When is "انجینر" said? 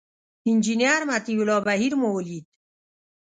0.49-0.99